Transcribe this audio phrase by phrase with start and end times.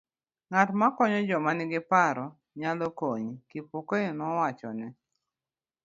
[0.49, 2.25] Ng'at makonyo joma ni gi paro
[2.59, 4.87] nyalo konyi, Kipokeo nowachone,.